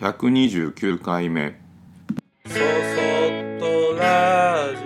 [0.00, 1.54] 129回目。
[2.46, 2.60] そそっ
[3.60, 4.84] とラジ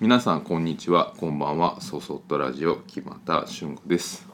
[0.00, 1.14] 皆さんこんにちは。
[1.18, 1.80] こんばんは。
[1.80, 4.28] そそっとラジオ木又俊吾です。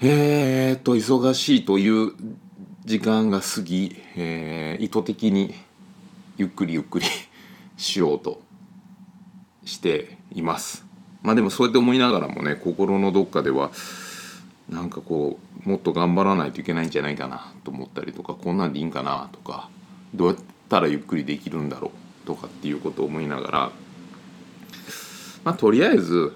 [0.00, 2.12] えーっと忙しいという
[2.84, 5.52] 時間が過ぎ、えー意図的に
[6.36, 7.06] ゆっくりゆっくり
[7.76, 8.40] しようと
[9.64, 10.86] しています。
[11.24, 13.72] まあでもそうやって思いながらもね心のどっかでは
[14.74, 19.70] なんかこうもっと頑張らないといけないんじゃないかなと思ったりとかこんなんでいいんかなとか
[20.14, 20.36] どうやっ
[20.68, 21.92] たらゆっくりできるんだろ
[22.24, 23.70] うとかっていうことを思いながら
[25.44, 26.32] まあとりあえず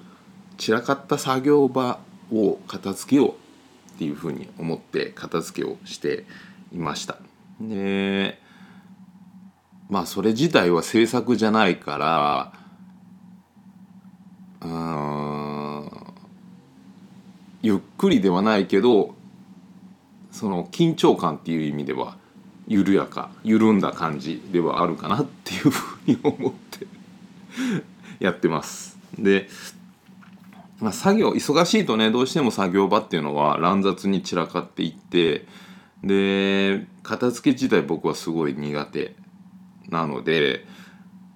[0.56, 1.98] 散らかった作業場
[2.32, 6.24] を片付けようっていうふうに思って片付けをして
[6.72, 7.16] いました。
[7.60, 8.40] で
[9.88, 12.52] まあそれ自体は制作じゃないから
[17.68, 19.14] ゆっくりではないけど
[20.32, 22.16] その緊張感っていう意味では
[22.66, 26.86] 緩やか緩んだ感じではあるかなっていうふうに思って
[28.24, 28.98] やってます。
[29.18, 29.50] で、
[30.80, 35.44] まあ、作業忙しいとねどうしても作業場っていうのは乱雑に散らかっていって
[36.02, 39.14] で片付け自体僕はすごい苦手
[39.90, 40.64] なので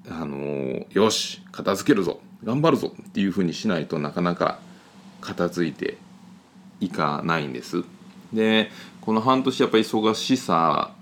[0.08, 4.60] あのよし片付けるぞ頑張るぞっていうふうにしないとなかなか
[5.20, 5.98] 片付いて
[6.82, 7.84] いかないんです。
[8.32, 10.94] でこの半年やっぱり忙しさ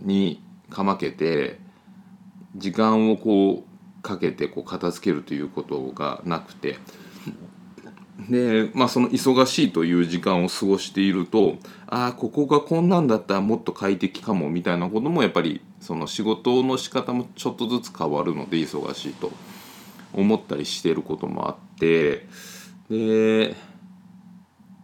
[0.00, 1.58] にかまけて
[2.56, 6.78] 時間をこうかけてこう片付けるということがなくて
[8.28, 19.30] でまあその忙しいという時間を過ごしているとああここがこんなんだったらもっと快適かもみたいなこともやっぱりその仕事の仕方もちょっとずつ変わるので忙しいと
[20.12, 22.26] 思ったりしてることもあって
[22.90, 23.54] で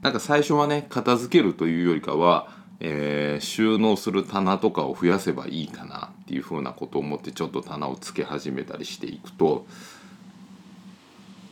[0.04, 9.66] なんか最初はね片付けるというよりかは、えー収納する棚とかを増やせばいいかなっていうふうなことを思ってちょっと棚をつけ始めたりしていくと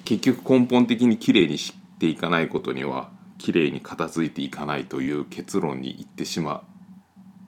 [0.04, 6.62] 結局根本的にきれいにしていかないことにはきれいに片付いていかないという結論にいってしま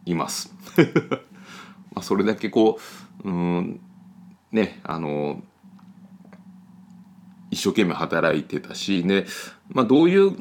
[0.07, 0.55] います。
[1.95, 2.81] まあそれだけこ
[3.23, 3.81] ううん
[4.53, 5.43] ねあの
[7.51, 9.27] 一生懸命働いてたしね、
[9.69, 10.37] まあ、どういう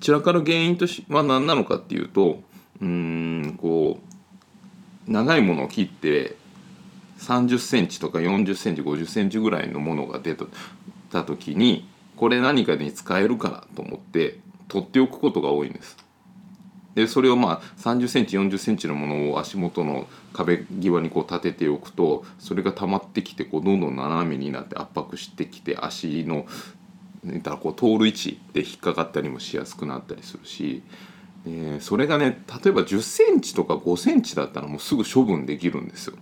[0.00, 2.40] 散らかる原因としは何なのかっていうと
[2.80, 3.98] うんこ
[5.08, 6.36] う長いものを切って
[7.18, 10.36] 30センチとか40センチ50センチぐらいのものが出
[11.10, 15.96] た時にこれ何かに使えるからと思って取っておくことが多いんです。
[16.94, 26.46] でそれをまあ30センチ40センチのものを足元の壁際にこう立てておくとそれが溜まってきてこうどんどん斜めになって圧迫してきて足の
[27.32, 30.82] 言ったらこう通る位置で引っかかったりもしやすくなったりするし、
[31.46, 36.16] えそれがね例えば10ンチとか5センチだったらもうすぐ処分できるんですよ。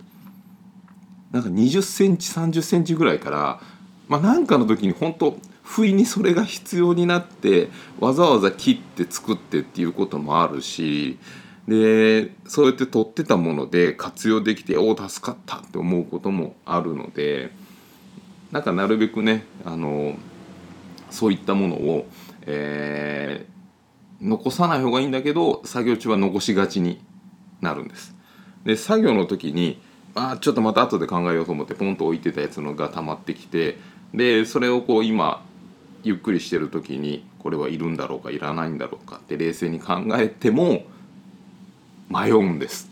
[1.31, 3.59] なんか20センチ30センチぐらいから
[4.07, 11.17] まあなんかの時に本当不意にそれが必要になってわざわざ切って作ってっていうこともあるし
[11.67, 17.51] でそうやって取ってたもので活用できておお助かったって思うこともあるので
[18.51, 20.15] なんかなるべくねあの
[21.15, 22.07] そういったものを、
[22.45, 23.55] えー
[24.21, 27.01] 残さない方がいいんだけど作業中は残しがちに
[27.61, 28.15] なるんです。
[28.63, 29.79] で作業の時に
[30.15, 33.77] あちょっとまた後で考えようと思ってポンと置いてたやつのが溜まってきて
[34.13, 35.43] でそれをこう今
[36.03, 40.83] ゆっくりしてる時にこれはいるんだろうかいらないんだろうかって冷静に考えても
[42.09, 42.89] 迷うんです。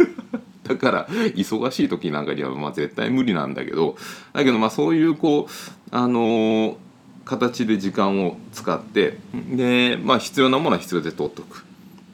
[0.64, 3.96] だから忙しい時なんかにはまあ絶対無理なんだけど
[4.32, 6.83] だけどまあそういうこうあのー
[7.24, 11.64] 形で時間を使ってでまあ必要なものは必要で取っとく。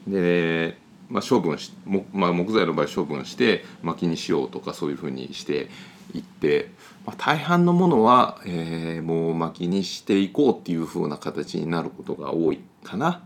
[0.07, 0.77] で
[1.11, 5.67] まあ、処分し、もまあ、木材の場合処分して薪にしようとかそういうふうにして
[6.13, 6.71] いって、
[7.05, 13.23] まあ、大半のものは、えーもう薪にしていこうっていうふうな形になることが多いかな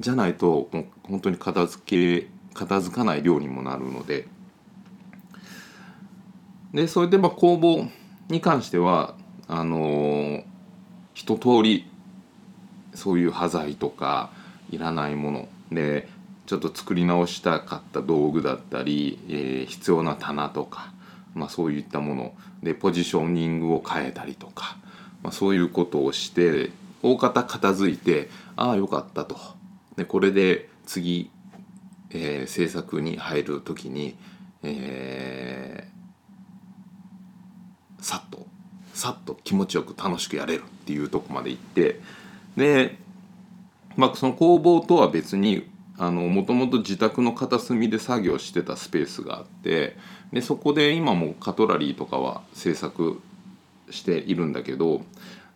[0.00, 4.26] じゃないともう本当に片付け片付かない量にもなるので
[6.72, 7.86] でそれでまあ工房
[8.28, 9.14] に関しては
[9.46, 10.44] あのー
[11.18, 11.84] 一通り
[12.94, 14.30] そういう端材とか
[14.70, 15.48] いらないもの。
[15.72, 16.08] で
[16.46, 20.92] ちょっと作り直したかった道具だったり、えー必要な棚とか、
[21.34, 22.34] まあ、そういったもの。
[22.62, 24.78] でポジショニングを変えたりとか、
[25.24, 26.70] まあ、そういうことをして
[27.02, 29.36] 大方片付いてああよかったと。
[29.96, 31.32] でこれで次、
[32.10, 34.16] えー制作に入る時に、
[34.62, 38.46] えーさっと
[38.98, 42.00] さっと気持ちよく楽しくやれるっていうとこまで行って
[42.56, 42.98] で
[43.96, 45.68] まあ、その工房とは別に
[45.98, 49.96] もともと自宅の片隅で作業してたスペースがあって
[50.32, 53.20] でそこで今もカトラリーとかは制作
[53.90, 55.02] しているんだけど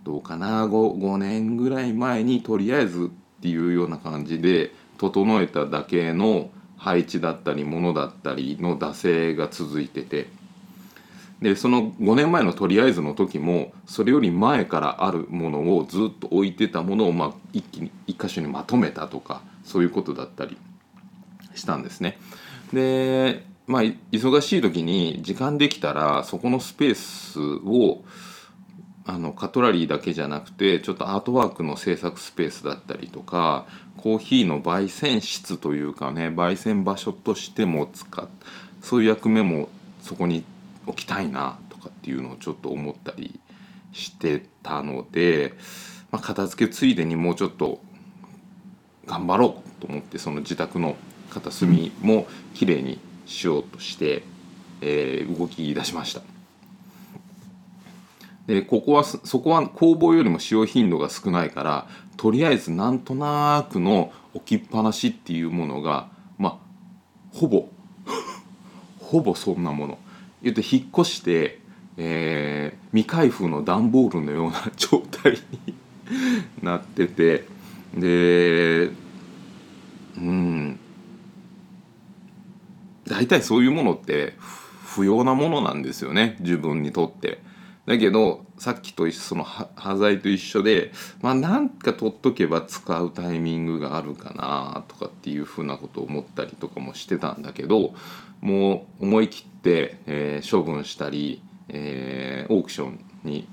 [0.02, 10.41] どうかな 5, 5年ぐらい前にとりあえずっていうような感じで整えただけの配置だったりものだったりの惰性が続いてて。
[11.42, 20.56] でその5年前のとりあえずの時もそれより前からあるものをずっと置いてたものを、まあ、一気に一箇所にまとめたとかそういうことだったり
[21.54, 22.16] したんですね。
[22.72, 28.04] でまあ忙しい時に時間できたらそこのスペースを
[29.04, 33.66] あのカトラリーだけじゃなくてちょっとアートワークの制作スペースだったりとか
[33.96, 38.28] コーヒーの焙煎室というかね焙煎場所としても使っ
[38.80, 39.68] そういう役目も
[40.02, 40.44] そこに
[40.86, 43.40] 置きたいなとかっていうのをちょっと思ったり
[43.92, 45.54] してたので、
[46.10, 47.80] まあ、片付けついでにもうちょっと
[49.06, 50.96] 頑張ろうと思ってその自宅の
[51.30, 54.22] 片隅もきれいにしようとして、
[54.80, 56.22] えー、動き出しました。
[58.46, 61.86] でここはそこは工房よりも使用頻度が少ないから
[62.16, 66.08] とりあえずなんとなくの置きっぱなしっていうものが
[66.38, 67.68] まあほぼ
[69.00, 69.98] ほぼそんなもの
[70.42, 71.60] 言って引っ越して、
[71.96, 75.74] えー、未開封の段ボールのような状態に
[76.62, 77.44] なってて
[77.94, 78.90] で
[80.16, 80.78] うん
[83.06, 84.34] 大体そういうものって
[84.84, 87.40] 不要なものなんですよね自分にとって。
[87.86, 97.92] だけどさっきとその端材と一緒でまあなんか取っとけば使うタイミングがあるかなとかっていうふうなことを思ったりとかもしてたんだけど
[98.40, 103.48] もう思い切って、えー、処分したり、えー、オークションに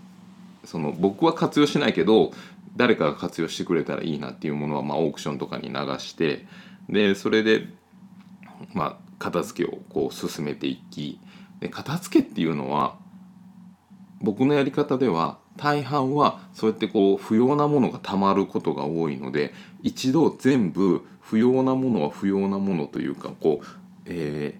[0.63, 2.31] その僕は活用しないけど
[2.77, 6.45] 誰かが活用してくれたらいいなっていうものは、まあ、オークションとかに流して
[6.87, 7.65] でそれで、
[8.75, 11.19] まあ、片付けをこう進めていき
[11.61, 13.08] で片付けっていうのは
[14.21, 23.65] 僕のやり方では大半はそうやってこう不要なものがたまることが多いので一度全部不要なものは不要なものというかこう、
[24.05, 24.59] え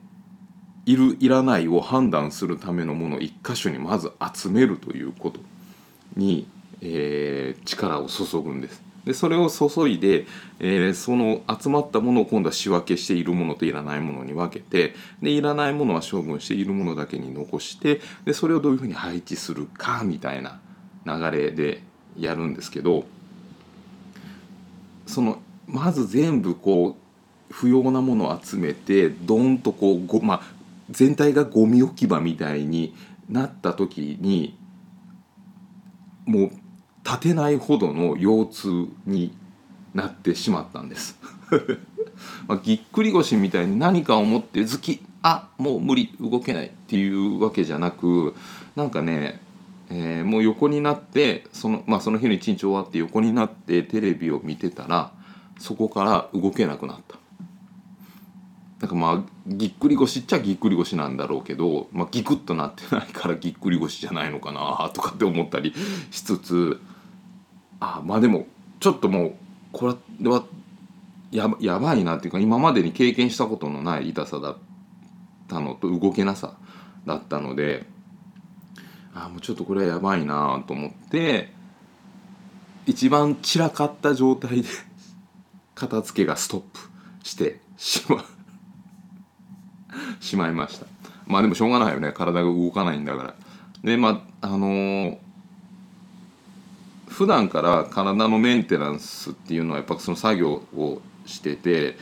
[0.86, 5.40] ー、いるいらないを判断するためのものを一箇所にまず集めるということ
[6.16, 6.48] に、
[6.82, 8.89] えー、力を注ぐんです。
[9.06, 10.26] でそれを注いで、
[10.60, 20.60] えー、その集まったものを今度は仕分けしているものといらないものに分けてでいらないものは処分しているものだけに残してでそれをどういうふうに配置するかみたいな
[21.06, 21.82] 流れで
[22.18, 23.06] やるんですけど
[25.08, 30.42] そのまず全部こう不要なものを集めてドンとこうご、まあ、
[30.90, 32.96] 全体がゴミ置き場みたいに
[33.28, 34.58] なった時に
[36.26, 36.52] もう
[37.06, 39.36] 立てないほどの腰痛に
[39.94, 41.18] なってしまったんです
[42.48, 48.36] まあ、ぎっくり腰みたいに何かを持って好きあもう無理動けないっていうわけじゃなく
[48.76, 49.42] なんかね、
[49.90, 55.12] えー、もう横になってその,、まあ、その日の一日終わって横になってテレビを見てたら
[55.58, 57.19] そこから動けなくなった。
[58.80, 65.74] なんかまあぎっくり腰っちゃぎっくり腰なんだろうけど、まあ、ギクッとなってないからぎっくり腰じゃないのかなとかって思ったり
[66.12, 66.80] しつつ
[67.82, 68.48] あまあでも
[68.80, 69.34] ちょっともう
[69.74, 70.46] これは
[71.32, 74.58] ややばいなっていうか今までに経験したことのない痛さだっ
[75.50, 76.56] たのと動けなさ
[77.06, 77.86] だったので
[79.14, 81.52] あもうちょっとこれはやばいなと思って
[82.86, 84.70] 一番散らかった状態で
[85.76, 86.80] 片付けがストップ
[87.24, 88.39] してしまう。
[90.20, 90.86] しまいました。
[91.26, 92.12] まあでもしょうがないよね。
[92.12, 93.36] 体が動かないんだから。
[93.84, 95.18] でまああのー
[97.10, 101.98] 普段から体のメンテナンスっていうのはやっぱその作業をしてて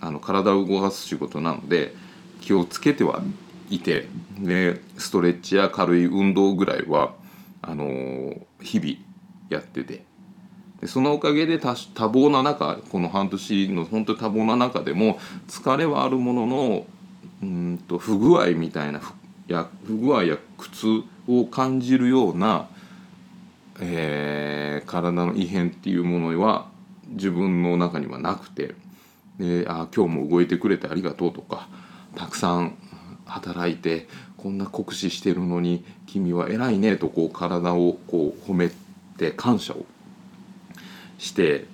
[0.00, 1.94] あの体を動かす仕事なので
[2.40, 3.22] 気をつけては
[3.68, 7.14] いてでストレッチや軽い運動ぐらいは
[7.60, 8.94] あの日々
[9.50, 10.04] やってて。
[10.80, 16.86] でそのおかげで多忙な中この半年の本当に多忙な中でも疲れはあるものの
[17.44, 19.00] うんと不具合みたいな
[19.46, 20.86] や不具合や苦痛
[21.28, 22.68] を感じるような
[23.80, 26.68] えー、体の異変っていうものは
[27.08, 28.74] 自分の中にはなくて
[29.38, 31.68] であ今日も動いてくれてありがとうとか
[32.14, 32.76] たくさん
[33.26, 38.70] 働いてこんな酷使してるのに君は偉いねとこう体をこう褒め
[39.18, 39.84] て感謝を
[41.18, 41.66] して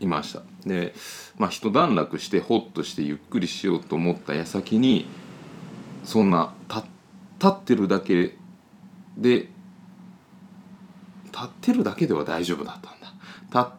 [0.00, 0.42] いました。
[0.66, 0.94] で、
[1.38, 5.06] まあ、一段落してホッとしてゆっくりしようと思った矢先に
[6.04, 6.82] そんな立
[7.46, 8.36] ってるだけ
[9.16, 9.48] で
[11.26, 13.12] 立ってるだけでは大丈夫だったんだ。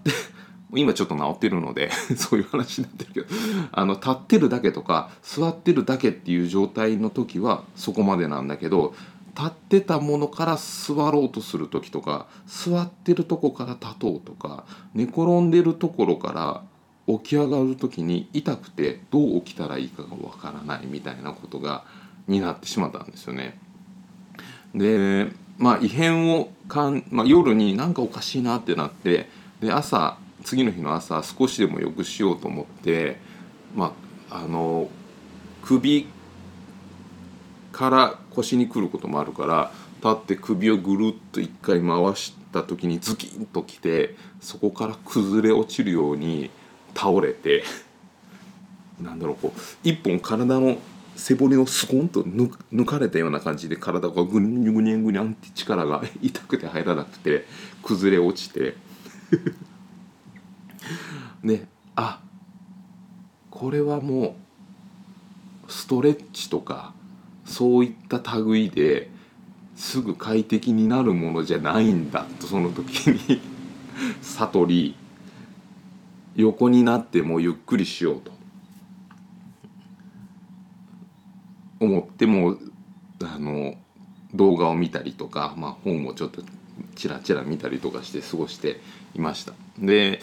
[0.03, 0.31] 立って
[0.73, 3.27] 今ちょっと治ってるので そういう話になってるけど
[3.71, 8.95] あの立ってるだけとか座ってるだけっていう状態の時はそこまでなんだけど
[9.35, 16.63] 立ってたものから座ろうとする時とか座ってるとこから立とうとか寝転んでるところから
[17.07, 21.83] 起き上がる時に痛くてどう起きたらいいかがわからないみたいなことが
[22.27, 23.57] になってしまったんですよね。
[24.75, 33.17] でまあ異変をかん、まあ、夜になんかおかしいなってなってで朝次の日の朝少しでもよくしようと思って
[33.75, 33.93] ま
[34.29, 34.89] ああの
[35.61, 36.07] 首
[37.71, 39.71] から腰にくることもあるから
[40.03, 46.49] 立って首をぐるっと一回回した時にズキンときてそこから崩れ落ちるように
[46.95, 47.63] 倒れて
[48.99, 50.77] なんだろうこう一本体の
[51.15, 57.45] 背骨をスコンと抜かれたような感じで体がぐにゅぐにゅぐにゃんって力が痛くて入らなくて
[57.83, 58.75] 崩れ落ちて。
[61.43, 62.21] で あ
[63.49, 64.35] これはも
[65.67, 66.93] うストレッチとか
[67.51, 69.09] そういった類で
[69.75, 73.41] すぐ快適になるものじゃないんだとその時に
[74.21, 74.95] 悟り
[76.35, 78.31] 横になってもゆっくりしようと
[81.79, 82.57] 思っても
[83.23, 83.75] あの
[84.33, 86.41] 動画を見たりとか、まあ、本をちょっと
[86.95, 88.79] チラチラ見たりとかして過ごして
[89.13, 89.53] いました。
[89.77, 90.19] で、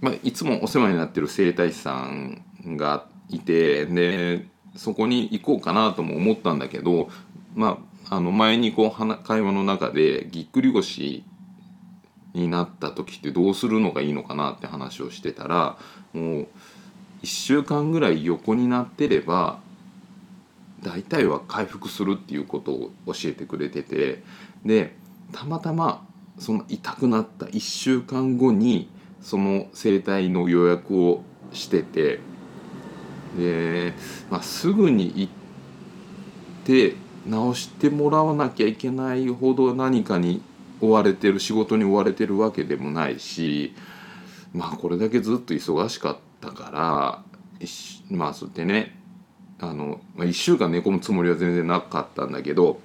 [0.00, 2.42] まあ、いつもお世話になってる整体師さん
[2.76, 7.08] がいてでそこに行こうかなとも思ったんだけど、
[7.54, 11.24] まあ、あの前にこう会話の中でぎっくり腰
[12.34, 15.78] になった時ってどうするのがいいのかなって話をしてたら
[16.12, 16.48] もう
[17.22, 19.60] 1週間ぐらい横になってれば
[20.82, 24.22] 大体は回復するっていうことを教えてくれてて
[24.64, 24.94] で
[25.32, 26.06] たまたま
[26.38, 28.88] その痛くなった1週間後に
[29.20, 31.22] その整体の予約を
[31.52, 32.20] してて
[33.36, 33.94] で、
[34.30, 35.32] まあ、すぐに行っ
[36.64, 36.94] て
[37.28, 40.40] 治してもらわなきゃいけないほど何かに
[40.80, 43.74] 追われてる仕事に追われてるわけでもないし
[44.52, 47.24] まあこれだけずっと忙しかったか
[48.10, 48.96] らまあそうやってね
[49.58, 52.80] あの、ま、1週間寝込むつもりは全然なかったんだけど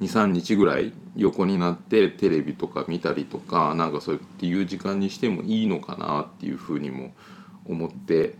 [0.00, 7.14] 23日ぐらい横になってテレビとか見たりとかなんかそうっていう時間にしてもいいのかなっていうふうにも
[7.64, 8.34] 思って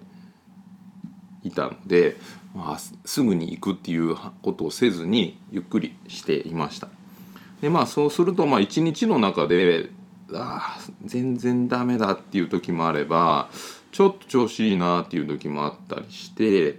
[1.46, 2.16] いたので、
[2.54, 6.88] まあ、すぐに行くっていうことをせずにゆっくりしていました。
[7.60, 9.90] でまあそうするとまあ一日の中で
[10.32, 13.48] あ全然ダメだっていう時もあれば
[13.92, 16.78] ちょっと調子いいなっていう時もあったりして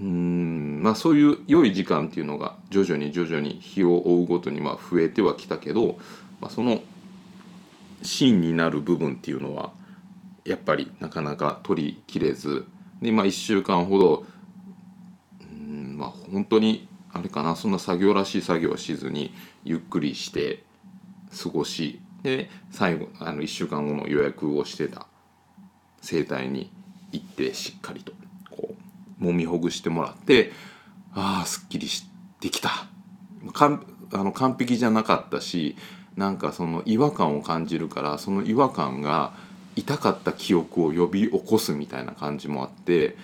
[0.00, 5.98] うんまあそういう良い時間っていうのが徐々に徐々に日を追うごとにま増えてはきたけど、
[6.40, 6.80] まあ、その
[8.02, 9.72] 芯になる部分っていうのは
[10.44, 12.64] やっぱりなかなか取りきれず
[13.02, 14.24] でまあ1週間ほど
[15.40, 19.32] うんまあ本当にあれかなそんな作業らしい作業はしずに
[19.64, 20.62] ゆっくりして
[21.42, 25.06] 過ごしで最後あの1週間後の予約をしてた
[26.00, 26.70] 整体に
[27.12, 28.12] 行ってしっかりと
[28.50, 28.74] こ
[29.20, 30.52] う揉みほぐしてもらって
[31.14, 32.06] ああすっきりし
[32.40, 32.86] てきた。
[33.52, 35.76] かんあの完璧じゃなかったし
[36.16, 39.32] なんかその違和感を感じるからその違和感が
[39.78, 43.16] 痛かった記憶を呼び起こすみたいな感じもあって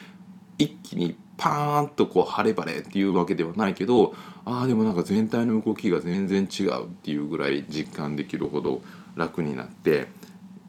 [0.56, 8.82] 一気にパーンとこう晴れ晴れっていうわけではないけどああでもなんか全体の動きが全然違うっていうぐらい実感できるほど
[9.16, 10.06] 楽になって、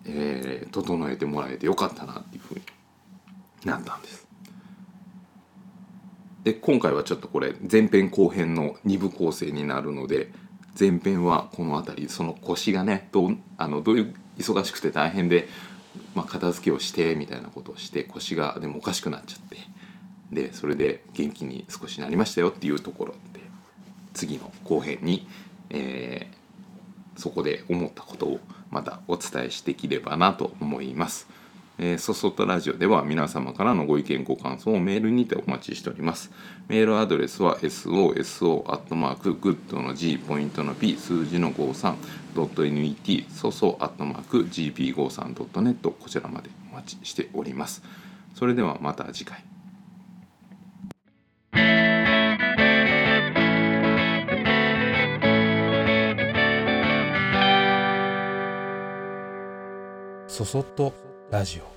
[0.06, 2.62] えー、整えてもらえてよかったなっていうふうに
[3.64, 4.26] なったんです。
[6.44, 10.32] で今回はちょっとこれ前編後編の2部構成になるので
[10.80, 15.48] 前編はこの辺りその腰がねどうあのどういう忙しくて大変で、
[16.16, 19.58] まあ、片付けをしてみたいなことをして腰がでもおかしくなっちゃって
[20.32, 23.42] でそれで元気に少しなりましたよっていうところで
[24.14, 25.28] 次の後編に、
[25.70, 28.40] えー、そこで思ったことを
[28.72, 31.28] またお伝えしていければなと思います。
[31.78, 36.32] えー、そそとラジオでは皆様からのご意見ご感想をメールにてお待ちしております。
[36.68, 47.84] メールアドレスは soso.good の g ポイントの p 数字の 53.net そそ .gp53.net こちらまでお待ちしております。
[48.34, 49.44] それではまた次回。
[60.28, 61.75] そそっとラジオ。